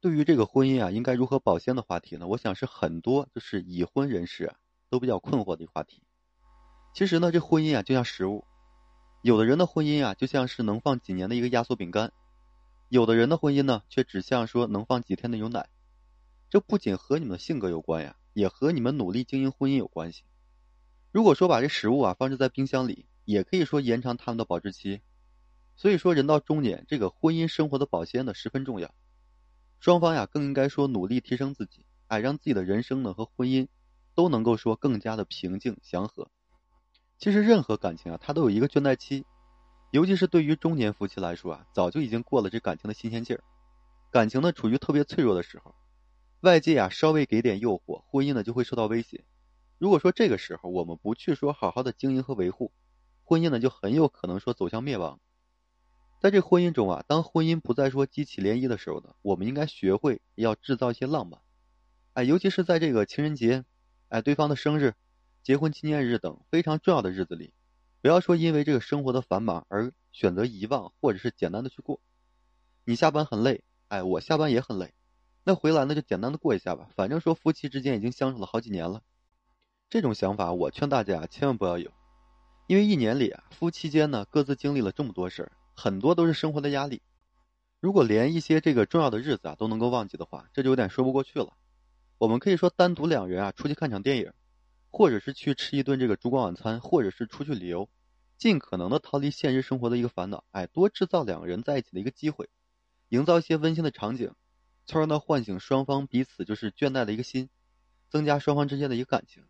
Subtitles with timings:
[0.00, 2.26] 对于这个婚姻啊，应该如何保鲜的话题呢？
[2.26, 4.56] 我想是很多就是已婚人士啊
[4.88, 6.02] 都比较困惑的一个话题。
[6.94, 8.44] 其实呢，这婚姻啊就像食物，
[9.22, 12.12] 有的人的婚姻啊就像是能放几年的一个压缩饼干，
[12.88, 15.68] 有的人的婚姻呢却只像说能放几天的牛奶。
[16.48, 20.22] 这不仅和你们的性格有关呀，也和你们努力经营婚姻有关系。
[21.10, 25.00] 如果说把这食物啊放置在冰箱里，也可以说延长他们的保质期。
[25.74, 28.94] 所以说，人到中年，这个婚姻生活的保鲜呢十分重要。
[29.78, 33.68] 双方呀，更应该说努力提升自己，哎，让自己的人生呢和婚姻
[34.14, 36.28] 都能够说更加的平静祥和。
[37.18, 39.24] 其实任何感情啊，它都有一个倦怠期，
[39.90, 43.44] 尤其是对于中年夫妻来说啊，早就已经过了这感情的新鲜劲儿，
[44.10, 45.74] 感情呢处于特别脆弱的时候，
[46.40, 49.24] 外界啊稍微给点诱惑，婚姻呢就会受到威胁。
[49.78, 52.72] 如果说这个时候我们不去说好好的经营和维护，
[53.24, 55.20] 婚姻呢就很有可能说走向灭亡。
[56.26, 61.40] 在这婚姻中啊，当婚姻不再说激起涟漪的时候呢，我们应该学会要制造一些浪漫，
[62.14, 63.64] 哎，尤其是在这个情人节，
[64.08, 64.94] 哎，对方的生日、
[65.44, 67.54] 结婚纪念日等非常重要的日子里，
[68.02, 72.00] 不要说因为这个生活的繁忙而选择遗忘或者是简单的去过。
[72.84, 74.94] 你下班很累，哎，我下班也很累，
[75.44, 79.00] 那回来呢就简单的过一下吧，反正说夫妻之间已经相处了好几年了，
[79.88, 81.92] 这种想法我劝大家千万不要有，
[82.66, 85.52] 因为一年里啊，夫妻间呢各自经历了这么多事儿。
[85.78, 87.02] 很多都是生活的压力，
[87.80, 91.52] 如果连一些这个重要的日子啊都能够忘记的话，这就有点说不过去了。
[92.16, 94.32] 我们可以说单独两人啊出去看场电影，
[94.90, 97.90] 或者是去吃一顿这个烛光晚餐，或者是出去旅游，
[98.38, 102.48] 尽可能的逃离现实生活的一个烦恼，哎，多制造两个人在一起的一个机会，
[103.10, 104.32] 营造一些温馨的场景，
[104.86, 107.50] 从而呢唤醒双方彼此就是倦怠的一个心，
[108.08, 109.44] 增加双方之间的一个感情。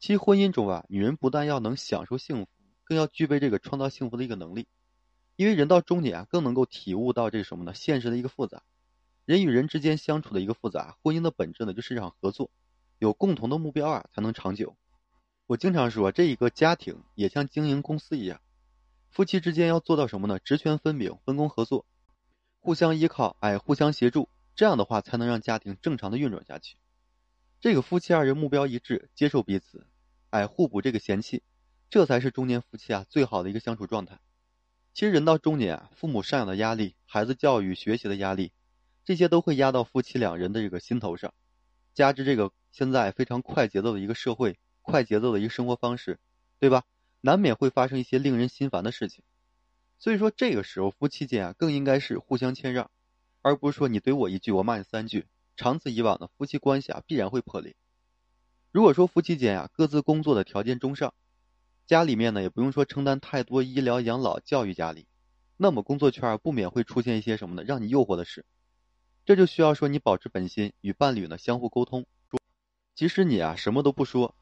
[0.00, 2.48] 其实婚姻中啊，女人不但要能享受幸福，
[2.82, 4.66] 更要具备这个创造幸福的一个能力。
[5.36, 7.74] 因为人到中年啊，更能够体悟到这什么呢？
[7.74, 8.62] 现实的一个复杂，
[9.24, 10.96] 人与人之间相处的一个复杂。
[11.02, 12.50] 婚姻的本质呢，就是一场合作，
[12.98, 14.76] 有共同的目标啊，才能长久。
[15.46, 18.40] 我经常说，这一个家庭也像经营公司一样，
[19.10, 20.38] 夫妻之间要做到什么呢？
[20.38, 21.84] 职权分明，分工合作，
[22.60, 26.76] 互相依靠，哎，互相协助，这样的话才能让家庭正常的运转下去。
[27.60, 29.86] 这个夫妻二人目标一致，接受彼此，
[30.30, 31.42] 哎，互补这个嫌弃，
[31.90, 34.20] 这才是中年夫妻啊最好的一个相处状态。
[34.94, 38.52] 其实人到中年啊，父母赡养的压力、孩子教育学习的压力，
[39.04, 41.34] 这些都会压到夫妻两人的这个心头上。
[41.94, 46.20] 加之这个现在非常快节奏的一个社会、快节奏的一个生活方式，
[46.60, 46.84] 对吧？
[47.20, 49.24] 难免会发生一些令人心烦的事情。
[49.98, 52.88] 所以说这个时候夫妻间啊，更应该是互相谦让，
[53.42, 55.26] 而不是说你怼我一句，我骂你三句。
[55.56, 57.74] 长此以往呢，夫妻关系啊必然会破裂。
[58.70, 61.14] 如果说夫妻间啊各自工作的条件中上，
[61.86, 65.06] 家里面呢也不用说承担太多医疗、养老、教育压力，
[65.56, 67.62] 那么工作圈不免会出现一些什么呢？
[67.62, 68.46] 让你诱惑的事，
[69.24, 72.06] 这就需要说你保持本心，与伴侣呢相互沟通。
[72.94, 74.34] 即使你啊什么都不说，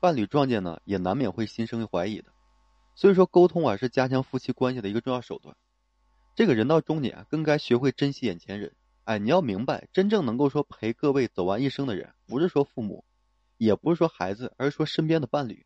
[0.00, 2.32] 伴侣撞见呢也难免会心生怀疑的。
[2.94, 5.56] 所以说沟通啊是加强夫妻关系的一个重要手段。
[6.34, 8.74] 这个人到中年啊更该学会珍惜眼前人。
[9.04, 13.04] 哎，你要明白，真正能够说陪各位走完一生的人，不是说父母，
[13.56, 15.64] 也不是说孩子，而是说身边的伴侣。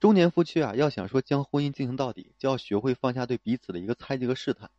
[0.00, 4.70] 中年夫妻啊，要想说将婚姻进行到底，就要学会放下对彼此的一个猜忌和试探，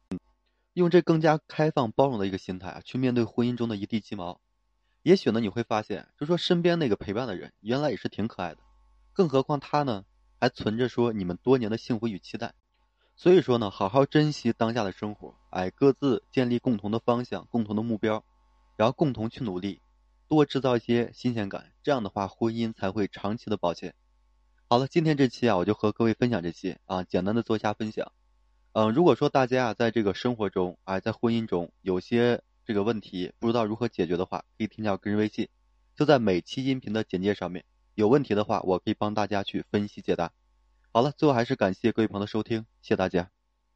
[0.73, 4.39] 用这更加开放包容的一个心态啊，去面对婚姻中的一地鸡毛。
[5.01, 8.57] 也许呢，你会发现，就说身边那个陪伴的人，原来也是挺可爱的，
[9.13, 10.05] 更何况他呢，
[10.39, 12.53] 还存着说你们多年的幸福与期待。
[13.15, 18.23] 所以说呢，好好珍惜当下的生活，哎，各自建立共同的方向、共同的目标，
[18.77, 19.81] 然后共同去努力，
[20.27, 23.95] 多制造一些新鲜感，这样的话，婚姻才会长期的保鲜。
[24.75, 28.11] 好了，今天这期啊，我就和各位分享这期啊，简单的做一下分享。
[28.73, 35.47] 嗯，如果说大家啊，在这个生活中啊，在婚姻中有些这个问题不知道如何解决的话，可以添加我个人微信，
[35.95, 37.63] 就在每期音频的简介上面。
[37.93, 40.33] 有问题的话，我可以帮大家去分析解答。
[40.91, 43.34] 好了，最后还是感谢各位朋友的收听，谢谢大家。